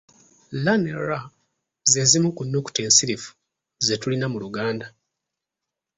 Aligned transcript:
L 0.63 0.65
ne 0.81 0.93
r 1.07 1.09
ze 1.91 2.01
zimu 2.09 2.29
ku 2.37 2.41
nnukuta 2.45 2.79
ensirifu 2.87 3.29
ze 3.85 3.95
tulina 4.01 4.27
mu 4.33 4.37
Luganda. 4.43 4.87